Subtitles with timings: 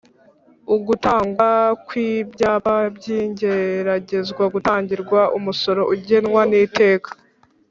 [0.75, 1.49] Ugutangwa
[1.85, 7.11] kw’ibyapa by’igeragezwa gutangirwa umusoro ugenwa n’iteka